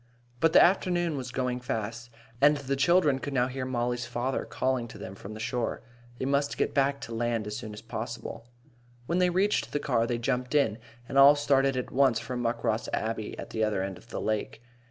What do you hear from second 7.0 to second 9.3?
to land as soon as possible. When they